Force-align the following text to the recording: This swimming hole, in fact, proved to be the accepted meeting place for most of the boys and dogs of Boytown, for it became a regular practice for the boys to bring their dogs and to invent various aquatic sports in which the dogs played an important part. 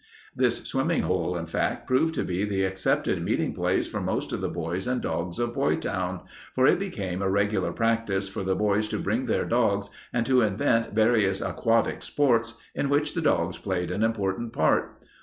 This 0.35 0.63
swimming 0.63 1.03
hole, 1.03 1.37
in 1.37 1.45
fact, 1.45 1.85
proved 1.85 2.15
to 2.15 2.23
be 2.23 2.43
the 2.43 2.63
accepted 2.63 3.21
meeting 3.21 3.53
place 3.53 3.87
for 3.87 4.01
most 4.01 4.31
of 4.33 4.41
the 4.41 4.49
boys 4.49 4.87
and 4.87 4.99
dogs 4.99 5.37
of 5.37 5.53
Boytown, 5.53 6.21
for 6.55 6.65
it 6.65 6.79
became 6.79 7.21
a 7.21 7.29
regular 7.29 7.71
practice 7.71 8.27
for 8.27 8.43
the 8.43 8.55
boys 8.55 8.87
to 8.89 8.97
bring 8.97 9.27
their 9.27 9.45
dogs 9.45 9.91
and 10.11 10.25
to 10.25 10.41
invent 10.41 10.95
various 10.95 11.39
aquatic 11.39 12.01
sports 12.01 12.59
in 12.73 12.89
which 12.89 13.13
the 13.13 13.21
dogs 13.21 13.59
played 13.59 13.91
an 13.91 14.01
important 14.01 14.53
part. 14.53 15.05